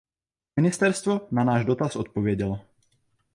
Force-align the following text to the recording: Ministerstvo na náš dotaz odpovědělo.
Ministerstvo 0.57 1.27
na 1.31 1.43
náš 1.43 1.65
dotaz 1.65 1.95
odpovědělo. 1.95 2.59